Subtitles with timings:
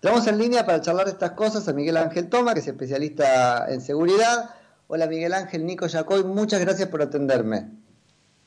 [0.00, 3.66] Tenemos en línea para charlar de estas cosas a Miguel Ángel Toma, que es especialista
[3.68, 4.54] en seguridad.
[4.86, 7.68] Hola Miguel Ángel, Nico Yacoy, muchas gracias por atenderme.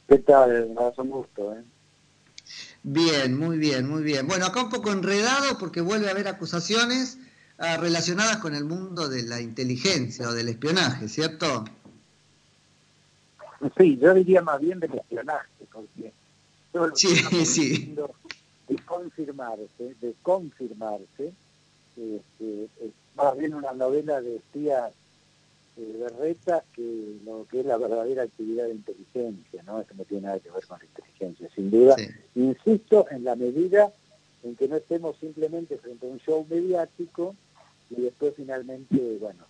[0.07, 0.69] ¿Qué tal?
[0.69, 1.53] Me un gusto.
[1.53, 1.63] ¿eh?
[2.83, 4.27] Bien, muy bien, muy bien.
[4.27, 7.19] Bueno, acá un poco enredado porque vuelve a haber acusaciones
[7.57, 11.65] ah, relacionadas con el mundo de la inteligencia o del espionaje, ¿cierto?
[13.77, 16.13] Sí, yo diría más bien del espionaje, porque
[16.95, 17.15] sí,
[17.45, 17.95] sí.
[18.71, 21.33] De confirmarse, de confirmarse,
[21.97, 24.93] este, es más bien una novela de espías
[25.77, 29.81] eh, berretas que lo que es la verdadera actividad de inteligencia, ¿no?
[29.81, 31.95] Esto no tiene nada que ver con la inteligencia, sin duda.
[32.35, 33.91] Insisto, en la medida
[34.43, 37.35] en que no estemos simplemente frente a un show mediático
[37.89, 39.43] y después finalmente, bueno,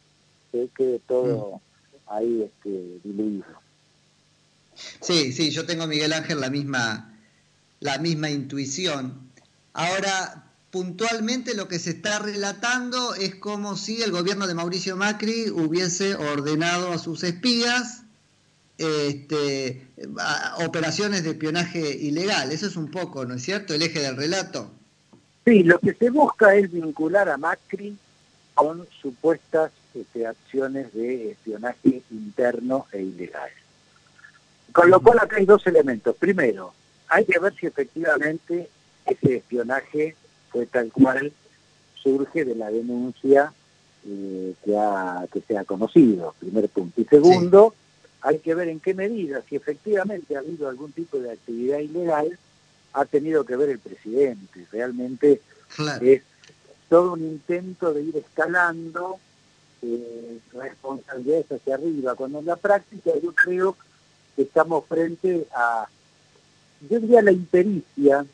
[0.52, 1.60] se quede todo mm.
[2.08, 3.46] ahí este, diluido.
[5.00, 7.11] Sí, sí, yo tengo, Miguel Ángel, la misma,
[7.82, 9.30] la misma intuición.
[9.74, 15.50] Ahora, puntualmente lo que se está relatando es como si el gobierno de Mauricio Macri
[15.50, 18.04] hubiese ordenado a sus espías
[18.78, 19.86] este,
[20.66, 22.52] operaciones de espionaje ilegal.
[22.52, 24.72] Eso es un poco, ¿no es cierto?, el eje del relato.
[25.46, 27.98] Sí, lo que se busca es vincular a Macri
[28.54, 33.50] con supuestas este, acciones de espionaje interno e ilegal.
[34.72, 36.16] Con lo cual acá hay dos elementos.
[36.16, 36.74] Primero,
[37.12, 38.70] hay que ver si efectivamente
[39.06, 40.16] ese espionaje
[40.50, 41.34] fue tal cual
[42.02, 43.54] surge de la denuncia
[44.08, 47.02] eh, que, ha, que se ha conocido, primer punto.
[47.02, 47.76] Y segundo,
[48.22, 52.40] hay que ver en qué medida, si efectivamente ha habido algún tipo de actividad ilegal,
[52.94, 54.66] ha tenido que ver el presidente.
[54.72, 55.42] Realmente
[56.02, 56.22] es
[56.88, 59.20] todo un intento de ir escalando
[59.82, 63.76] eh, responsabilidades hacia arriba, cuando en la práctica yo creo
[64.38, 65.90] que estamos frente a,
[66.90, 68.26] yo diría, la impericia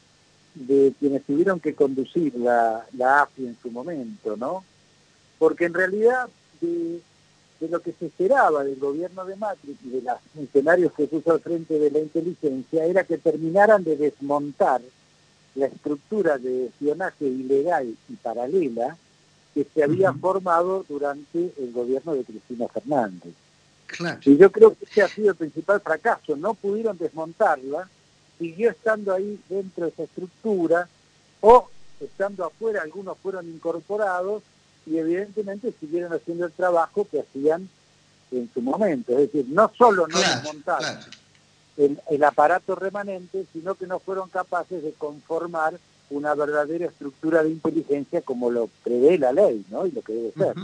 [0.55, 4.63] de quienes tuvieron que conducir la, la AFI en su momento, ¿no?
[5.37, 6.29] Porque en realidad
[6.61, 6.99] de,
[7.69, 11.39] lo que se esperaba del gobierno de Macri y de los funcionarios que puso al
[11.39, 14.81] frente de la inteligencia era que terminaran de desmontar
[15.55, 18.95] la estructura de espionaje ilegal y paralela
[19.53, 23.33] que se había formado durante el gobierno de Cristina Fernández.
[24.25, 26.35] Y yo creo que ese ha sido el principal fracaso.
[26.35, 27.89] No pudieron desmontarla
[28.37, 30.87] siguió estando ahí dentro de esa estructura
[31.41, 34.43] o estando afuera, algunos fueron incorporados
[34.85, 37.69] y evidentemente siguieron haciendo el trabajo que hacían
[38.31, 39.13] en su momento.
[39.13, 40.99] Es decir, no solo no desmontaron
[41.77, 48.21] el, aparato remanente, sino que no fueron capaces de conformar una verdadera estructura de inteligencia
[48.21, 49.85] como lo prevé la ley, ¿no?
[49.85, 50.55] Y lo que debe ser.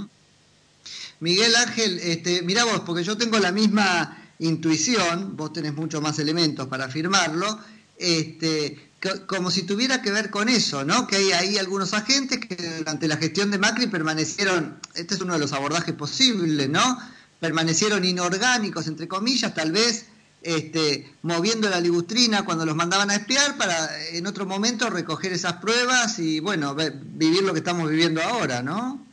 [1.19, 6.19] Miguel Ángel, este, mirá vos, porque yo tengo la misma intuición, vos tenés muchos más
[6.19, 7.59] elementos para afirmarlo,
[7.97, 8.91] este,
[9.27, 11.07] como si tuviera que ver con eso, ¿no?
[11.07, 15.33] Que hay ahí algunos agentes que durante la gestión de Macri permanecieron, este es uno
[15.33, 16.99] de los abordajes posibles, ¿no?
[17.39, 20.07] Permanecieron inorgánicos, entre comillas, tal vez
[20.41, 23.75] este, moviendo la ligustrina cuando los mandaban a espiar para
[24.09, 29.05] en otro momento recoger esas pruebas y, bueno, vivir lo que estamos viviendo ahora, ¿no?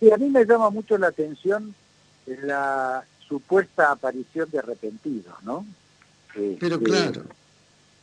[0.00, 1.74] Sí, a mí me llama mucho la atención
[2.26, 5.66] la supuesta aparición de arrepentidos, ¿no?
[6.34, 7.22] Pero este, claro.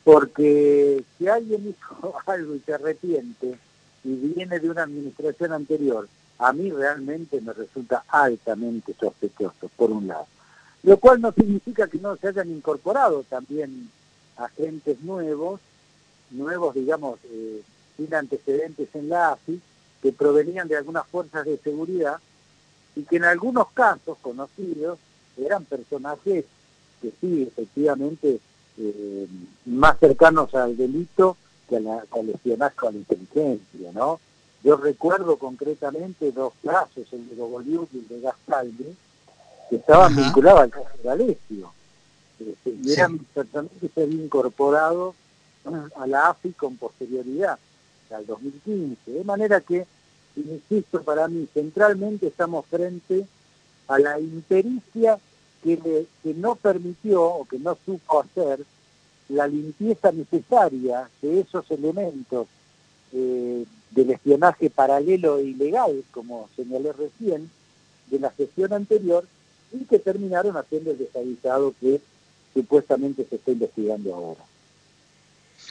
[0.03, 3.57] Porque si alguien hizo algo y se arrepiente
[4.03, 6.07] y viene de una administración anterior,
[6.39, 10.27] a mí realmente me resulta altamente sospechoso, por un lado.
[10.83, 13.89] Lo cual no significa que no se hayan incorporado también
[14.35, 15.61] agentes nuevos,
[16.31, 17.61] nuevos, digamos, eh,
[17.95, 19.61] sin antecedentes en la AFI,
[20.01, 22.17] que provenían de algunas fuerzas de seguridad
[22.95, 24.99] y que en algunos casos conocidos
[25.37, 26.45] eran personajes
[27.01, 28.39] que sí, efectivamente,
[28.77, 29.27] eh,
[29.65, 34.19] más cercanos al delito que, a la, al espionaje a la inteligencia, ¿no?
[34.63, 38.95] Yo recuerdo concretamente dos casos, el de Bogoliu y el de Gastaldi,
[39.69, 41.73] que estaban vinculados al caso de Alessio.
[42.39, 45.15] Este, y eran personas que se habían incorporado
[45.95, 47.59] a la AFI con posterioridad,
[48.11, 49.11] al 2015.
[49.11, 49.85] De manera que,
[50.35, 53.25] insisto, para mí, centralmente estamos frente
[53.87, 55.19] a la impericia
[55.63, 58.65] que, no permitió o que no supo hacer
[59.29, 62.47] la limpieza necesaria de esos elementos
[63.13, 67.49] eh, del espionaje paralelo e ilegal, como señalé recién,
[68.07, 69.25] de la gestión anterior,
[69.71, 72.01] y que terminaron haciendo el desavisado que
[72.53, 74.41] supuestamente se está investigando ahora.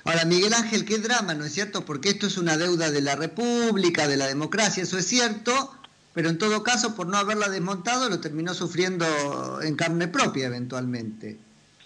[0.05, 1.85] Ahora, Miguel Ángel, qué drama, ¿no es cierto?
[1.85, 5.53] Porque esto es una deuda de la República, de la democracia, eso es cierto,
[6.15, 9.07] pero en todo caso, por no haberla desmontado, lo terminó sufriendo
[9.63, 11.39] en carne propia eventualmente.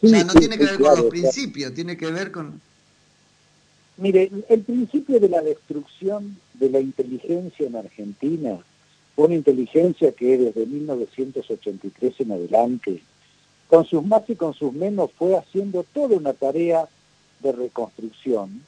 [0.03, 2.61] o sea, no tiene que ver con los principios, tiene que ver con...
[3.99, 8.59] Mire, el principio de la destrucción de la inteligencia en Argentina,
[9.15, 13.03] una inteligencia que desde 1983 en adelante,
[13.69, 16.89] con sus más y con sus menos, fue haciendo toda una tarea
[17.41, 18.63] de reconstrucción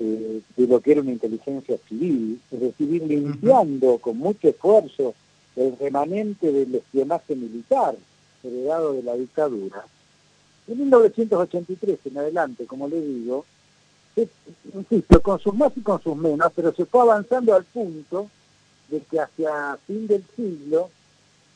[0.00, 5.14] eh, de lo que era una inteligencia civil, es decir, ir limpiando con mucho esfuerzo
[5.56, 7.96] el remanente del espionaje militar
[8.42, 9.84] heredado de la dictadura.
[10.68, 13.44] En 1983 en adelante, como le digo,
[14.74, 18.30] insisto, con sus más y con sus menos, pero se fue avanzando al punto
[18.88, 20.88] de que hacia fin del siglo,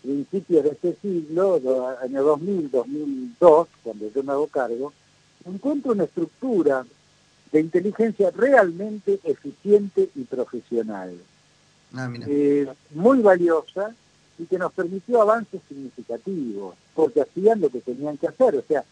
[0.03, 4.93] principios de este siglo, año 2000, 2002, cuando yo me hago cargo,
[5.47, 6.85] encuentro una estructura
[7.55, 11.15] de inteligencia realmente eficiente y profesional.
[11.95, 13.95] Ah, eh, muy valiosa
[14.41, 18.83] y que nos permitió avances significativos, porque hacían lo que tenían que hacer, o sea,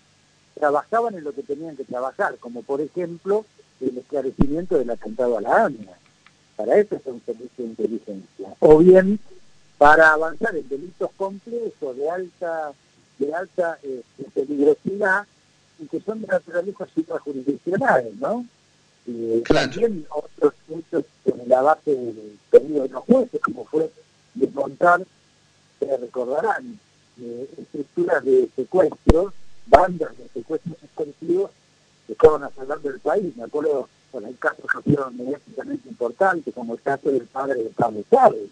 [0.55, 3.44] trabajaban en lo que tenían que trabajar, como por ejemplo
[3.81, 5.99] el esclarecimiento del atentado a la AMIA.
[6.55, 8.55] Para eso es un servicio de inteligencia.
[8.61, 9.19] O bien
[9.76, 12.73] para avanzar en delitos complejos de alta
[13.19, 15.26] de alta este, peligrosidad
[15.82, 18.46] y que son de naturaleza suprajurisdiccionales, ¿no?
[19.06, 23.90] Y También otros hechos en la base del pedido de los jueces, como fue
[24.34, 25.05] desmontar,
[25.81, 26.79] se recordarán,
[27.20, 29.34] eh, estructuras de secuestros,
[29.67, 31.50] bandas de secuestros extensivos
[32.06, 33.37] que estaban asaltando el país.
[33.37, 37.70] Me acuerdo con el caso que fueron mediáticamente importante, como el caso del padre de
[37.70, 38.49] Pablo Chávez.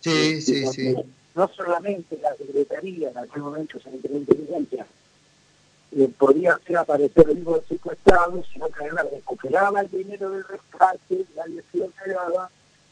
[0.00, 0.96] Sí, sí, sí.
[1.34, 4.86] No solamente la Secretaría en aquel momento de inteligencia
[5.92, 11.92] eh, podía aparecer vivo secuestrado, sino que además recuperaba el dinero del rescate, la lesión
[12.02, 12.50] que daba,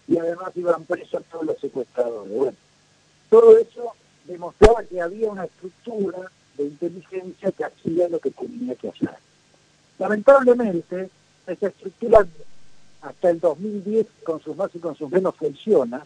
[0.09, 2.33] y además iban presos todos los secuestradores.
[2.33, 2.57] Bueno,
[3.29, 3.93] todo eso
[4.25, 9.11] demostraba que había una estructura de inteligencia que hacía lo que tenía que hacer.
[9.99, 11.11] Lamentablemente,
[11.47, 12.27] esa estructura
[13.03, 16.05] hasta el 2010, con sus más y con sus menos, funciona,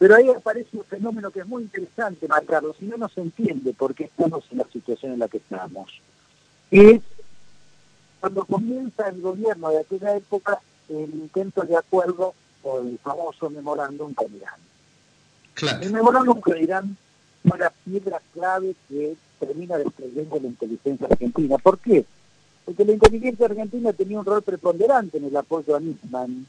[0.00, 3.74] pero ahí aparece un fenómeno que es muy interesante marcarlo, si no, no se entiende
[3.74, 6.00] por qué estamos en la situación en la que estamos.
[6.70, 7.02] Es
[8.18, 10.58] cuando comienza el gobierno de aquella época
[10.88, 12.32] el intento de acuerdo
[12.62, 15.82] por el famoso memorándum con Irán.
[15.82, 16.96] El memorándum con Irán
[17.46, 21.58] fue la piedra clave que termina destruyendo la inteligencia argentina.
[21.58, 22.06] ¿Por qué?
[22.64, 26.46] Porque la inteligencia argentina tenía un rol preponderante en el apoyo a Nisman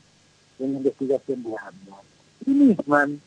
[0.57, 1.97] en la investigación de AMLO.
[2.45, 3.19] Y Nisman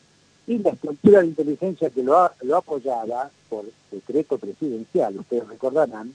[0.47, 6.13] y la estructura de inteligencia que lo, lo apoyaba por decreto presidencial, ustedes recordarán,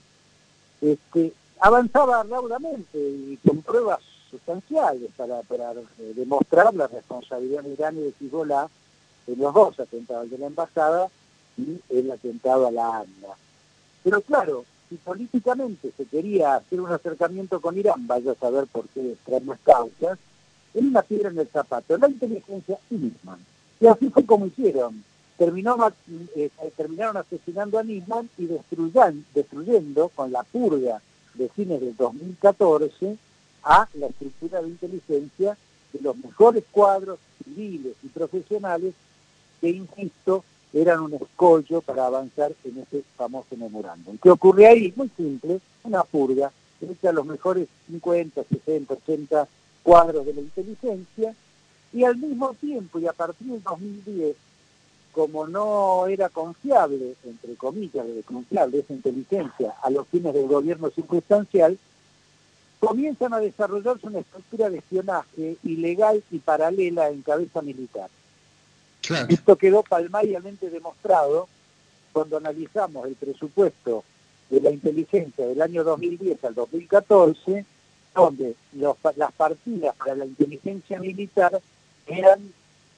[0.80, 4.00] este, avanzaba raudamente y con pruebas
[4.30, 8.68] sustanciales para, para eh, demostrar la responsabilidad de Irán y de Hezbollah
[9.26, 11.08] en los dos atentados de la embajada
[11.58, 13.36] y el atentado a la ANDA.
[14.02, 18.88] Pero claro, si políticamente se quería hacer un acercamiento con Irán, vaya a saber por
[18.88, 20.18] qué extrañas causas,
[20.74, 23.38] en una piedra en el zapato, la inteligencia misma.
[23.80, 25.02] Y así fue como hicieron.
[25.36, 25.76] Terminó,
[26.36, 28.46] eh, terminaron asesinando a Nisman y
[29.34, 31.00] destruyendo con la purga
[31.34, 33.16] de fines del 2014
[33.64, 35.56] a la estructura de inteligencia
[35.92, 38.94] de los mejores cuadros civiles y profesionales
[39.60, 44.18] que, insisto, eran un escollo para avanzar en ese famoso memorándum.
[44.18, 44.92] ¿Qué ocurre ahí?
[44.94, 49.48] Muy simple, una purga, hecha los mejores 50, 60, 80
[49.82, 51.34] cuadros de la inteligencia,
[51.92, 54.36] y al mismo tiempo, y a partir del 2010,
[55.12, 60.90] como no era confiable, entre comillas, de confiable esa inteligencia a los fines del gobierno
[60.90, 61.76] circunstancial,
[62.78, 68.08] comienzan a desarrollarse una estructura de espionaje ilegal y paralela en cabeza militar.
[69.28, 71.48] Esto quedó palmariamente demostrado
[72.12, 74.04] cuando analizamos el presupuesto
[74.48, 77.64] de la inteligencia del año 2010 al 2014,
[78.14, 81.60] donde las partidas para la inteligencia militar
[82.10, 82.52] eran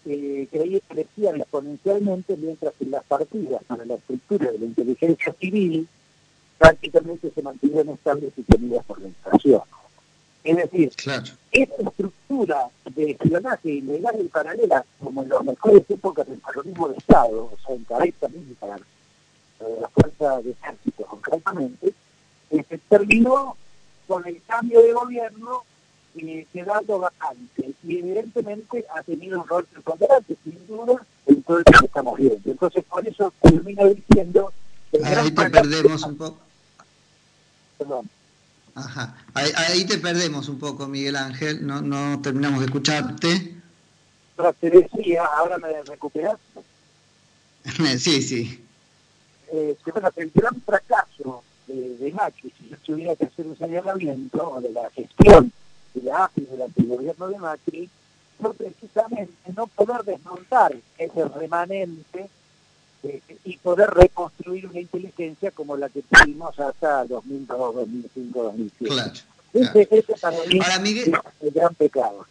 [0.04, 0.48] eh,
[0.88, 5.86] crecían exponencialmente, mientras que las partidas para la estructura de la inteligencia civil
[6.58, 9.62] prácticamente se mantenían estables y tenidas por la inflación.
[10.44, 10.92] Es decir,
[11.52, 16.98] esta estructura de espionaje ilegal y paralela, como en las mejores épocas del terrorismo de
[16.98, 18.80] Estado, o sea, en cabeza militar,
[19.60, 21.92] de la fuerza de ejército concretamente,
[22.50, 23.56] este, terminó
[24.08, 25.62] con el cambio de gobierno
[26.14, 31.64] eh, quedando vacante y evidentemente ha tenido un rol preponderante, sin duda, en todo lo
[31.64, 32.50] que estamos viendo.
[32.50, 34.52] Entonces, por eso termino diciendo...
[35.02, 36.38] Ahí te perdemos un poco.
[37.78, 38.10] Perdón.
[38.74, 39.16] Ajá.
[39.32, 41.66] Ahí, te perdemos un poco, Miguel Ángel.
[41.66, 43.56] No, no terminamos de escucharte.
[44.36, 46.36] Pero te decía, ahora me recuperas.
[47.98, 48.64] sí, sí.
[49.50, 49.76] Eh,
[50.16, 54.90] el gran fracaso de, de Macri, si yo tuviera que hacer un señalamiento de la
[54.90, 55.52] gestión
[55.94, 57.90] de durante el gobierno de Macri,
[58.40, 62.28] fue precisamente no poder desmontar ese remanente
[63.04, 68.94] eh, y poder reconstruir una inteligencia como la que tuvimos hasta 2002, 2005, 2007.
[68.94, 69.12] Claro.
[69.52, 70.14] Ese, ese
[70.58, 71.12] para mí Miguel...
[71.14, 72.26] es el gran pecado.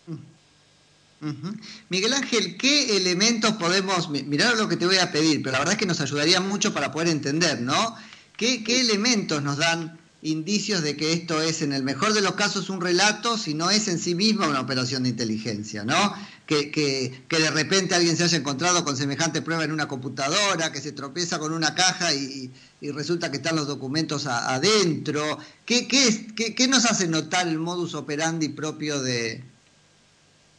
[1.90, 5.74] Miguel Ángel, ¿qué elementos podemos, mirar lo que te voy a pedir, pero la verdad
[5.74, 7.96] es que nos ayudaría mucho para poder entender, ¿no?
[8.36, 12.36] ¿Qué, qué elementos nos dan indicios de que esto es, en el mejor de los
[12.36, 16.14] casos, un relato, si no es en sí misma una operación de inteligencia, ¿no?
[16.46, 20.82] Que, que, de repente alguien se haya encontrado con semejante prueba en una computadora, que
[20.82, 22.52] se tropieza con una caja y,
[22.82, 25.40] y resulta que están los documentos adentro.
[25.66, 29.44] ¿Qué, qué, ¿Qué, nos hace notar el modus operandi propio de,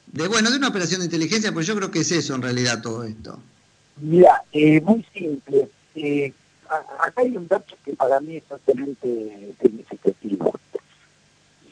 [0.07, 1.53] de, bueno, de una operación de inteligencia?
[1.53, 3.39] Pues yo creo que es eso en realidad todo esto.
[4.01, 5.69] Mira, eh, muy simple.
[5.95, 6.33] Eh,
[6.99, 10.53] acá hay un dato que para mí es totalmente significativo.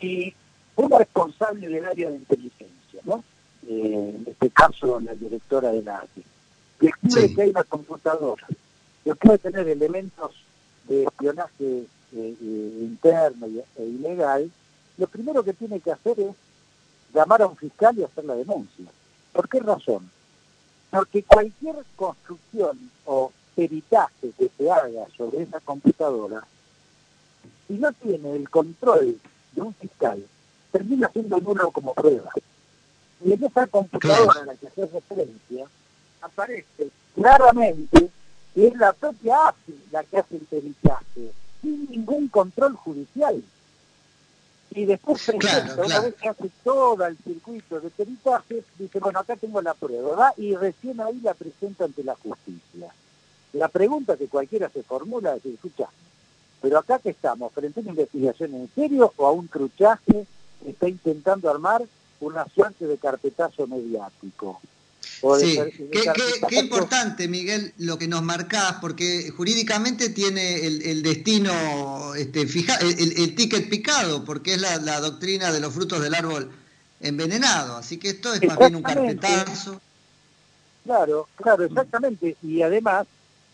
[0.00, 0.34] Si
[0.76, 3.22] una responsable del área de inteligencia, ¿no?
[3.68, 6.24] Eh, en este caso la directora de la ATI,
[6.80, 8.46] descubre que hay una computadora
[9.04, 10.32] que puede tener elementos
[10.88, 14.50] de espionaje eh, eh, interno e ilegal,
[14.98, 16.34] lo primero que tiene que hacer es
[17.14, 18.86] llamar a un fiscal y hacer la denuncia.
[19.32, 20.10] ¿Por qué razón?
[20.90, 23.29] Porque cualquier construcción o
[23.60, 26.42] peritaje que se haga sobre esa computadora,
[27.68, 29.18] si no tiene el control
[29.52, 30.24] de un fiscal,
[30.72, 32.30] termina siendo nulo como prueba.
[33.22, 35.66] Y en esa computadora a la que hace referencia,
[36.22, 38.08] aparece claramente
[38.54, 43.42] que es la propia AFI la que hace el peritaje, sin ningún control judicial.
[44.70, 49.36] Y después presenta, una vez que hace todo el circuito de peritaje, dice, bueno, acá
[49.36, 52.90] tengo la prueba, y recién ahí la presenta ante la justicia.
[53.52, 55.88] La pregunta que cualquiera se formula es, escucha,
[56.60, 60.26] pero acá que estamos, frente a una investigación en serio o a un cruchaje
[60.62, 61.82] que está intentando armar
[62.20, 64.60] una suerte de carpetazo mediático.
[65.38, 65.58] sí,
[66.48, 73.34] qué, importante, Miguel, lo que nos marcás, porque jurídicamente tiene el, destino este, fija, el,
[73.34, 76.50] ticket picado, porque es la, la, doctrina de los frutos del árbol
[77.00, 77.76] envenenado.
[77.76, 79.80] Así que esto es más bien un carpetazo.
[80.84, 82.36] Claro, claro, exactamente.
[82.42, 83.06] Y además,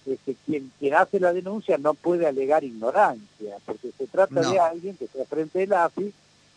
[0.06, 4.96] este, quien, quien hace la denuncia no puede alegar ignorancia, porque se trata de alguien
[4.96, 6.12] que está frente del AFI,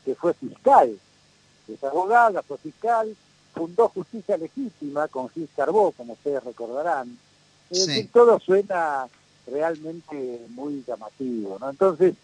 [0.06, 0.98] que fue fiscal,
[1.68, 3.16] es abogada, fue fiscal,
[3.54, 7.18] fundó Justicia Legítima con Gil Carbó, como ustedes recordarán.
[7.70, 9.08] Es decir, todo suena
[9.48, 11.70] realmente muy llamativo, ¿no?
[11.70, 12.16] Entonces,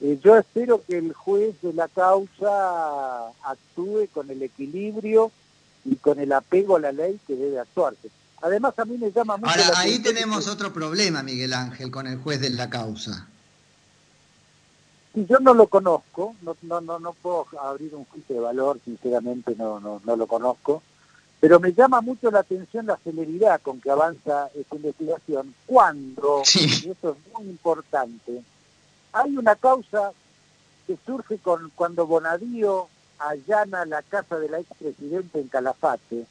[0.00, 5.30] eh, yo espero que el juez de la causa actúe con el equilibrio
[5.84, 8.08] y con el apego a la ley que debe actuarse.
[8.42, 9.50] Además, a mí me llama mucho.
[9.50, 13.28] Ahora, ahí tenemos otro problema, Miguel Ángel, con el juez de la causa.
[15.14, 18.80] Si yo no lo conozco, no, no, no, no puedo abrir un juicio de valor,
[18.84, 20.82] sinceramente no, no, no lo conozco,
[21.38, 26.90] pero me llama mucho la atención la celeridad con que avanza esta investigación cuando, y
[26.90, 28.42] eso es muy importante,
[29.12, 30.12] hay una causa
[30.86, 36.26] que surge con cuando Bonadío allana la casa de la expresidenta en Calafate,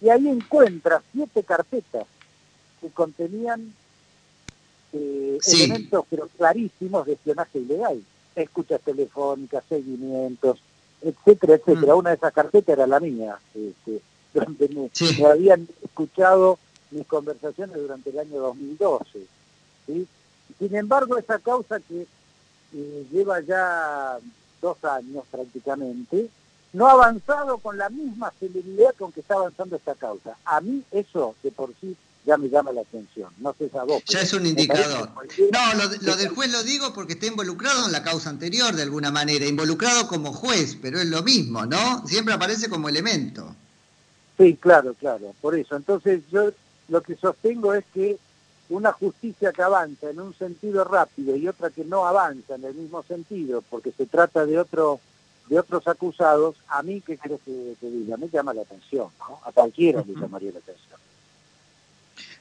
[0.00, 2.06] y ahí encuentra siete carpetas
[2.80, 3.72] que contenían
[4.92, 8.02] eh, elementos pero clarísimos de espionaje ilegal,
[8.34, 10.60] escuchas telefónicas, seguimientos,
[11.00, 11.94] etcétera, etcétera.
[11.94, 11.98] Mm.
[11.98, 14.00] Una de esas carpetas era la mía, este,
[14.34, 16.58] donde me, habían escuchado
[16.90, 19.26] mis conversaciones durante el año 2012.
[20.58, 22.06] Sin embargo, esa causa que
[22.74, 24.18] eh, lleva ya
[24.60, 26.28] dos años prácticamente,
[26.72, 30.36] no ha avanzado con la misma celeridad con que está avanzando esta causa.
[30.44, 33.30] A mí eso de por sí ya me llama la atención.
[33.38, 34.02] No sé a vos.
[34.06, 35.10] Ya es un indicador.
[35.52, 38.82] No, lo, lo, del juez lo digo porque está involucrado en la causa anterior de
[38.82, 42.06] alguna manera, involucrado como juez, pero es lo mismo, ¿no?
[42.06, 43.54] Siempre aparece como elemento.
[44.38, 45.76] Sí, claro, claro, por eso.
[45.76, 46.50] Entonces yo
[46.88, 48.18] lo que sostengo es que
[48.68, 52.74] una justicia que avanza en un sentido rápido y otra que no avanza en el
[52.74, 55.00] mismo sentido, porque se trata de otro
[55.52, 58.16] de otros acusados, a mí, ¿qué crees que te diga?
[58.16, 59.38] Me llama la atención, ¿no?
[59.44, 60.98] A cualquiera le llamaría la atención.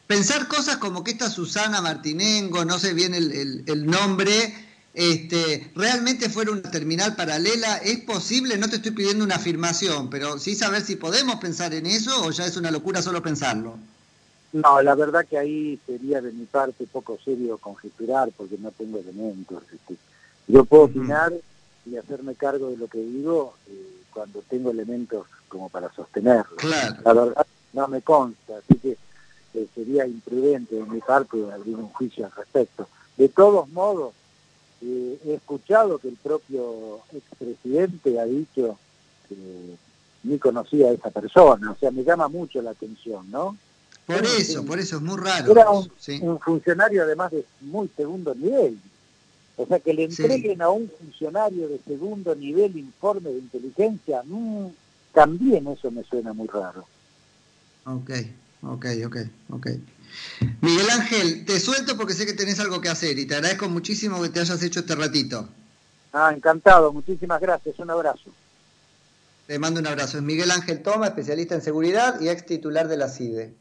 [0.07, 4.55] Pensar cosas como que esta Susana Martinengo, no sé bien el, el, nombre,
[4.93, 8.57] este, realmente fuera una terminal paralela, ¿es posible?
[8.57, 12.31] No te estoy pidiendo una afirmación, pero sí saber si podemos pensar en eso o
[12.31, 13.75] ya es una locura solo pensarlo.
[14.53, 18.99] No, la verdad que ahí sería de mi parte poco serio conjeturar porque no tengo
[18.99, 19.63] elementos.
[19.63, 19.97] Este.
[20.47, 21.33] Yo puedo opinar
[21.85, 26.55] y hacerme cargo de lo que digo eh, cuando tengo elementos como para sostenerlo.
[27.03, 28.97] La verdad no me consta, así que
[29.53, 32.87] eh, sería imprudente de mi parte abrir un juicio al respecto.
[33.17, 34.13] De todos modos,
[34.81, 38.77] eh, he escuchado que el propio expresidente ha dicho
[39.27, 39.35] que
[40.23, 43.57] ni conocía a esa persona, o sea, me llama mucho la atención, ¿no?
[44.05, 45.51] Por eso, por eso es muy raro.
[45.51, 48.77] Era un, funcionario además de muy segundo nivel.
[49.57, 54.67] O sea, que le entreguen a un funcionario de segundo nivel informe de inteligencia, mmm,
[55.13, 56.85] también eso me suena muy raro.
[57.85, 58.11] Ok,
[58.63, 59.17] ok, ok,
[59.51, 59.67] ok.
[60.61, 64.21] Miguel Ángel, te suelto porque sé que tenés algo que hacer y te agradezco muchísimo
[64.21, 65.47] que te hayas hecho este ratito.
[66.13, 68.31] Ah, encantado, muchísimas gracias, un abrazo.
[69.47, 70.17] Te mando un abrazo.
[70.17, 73.53] Es Miguel Ángel Toma, especialista en seguridad y ex titular de la CIDE.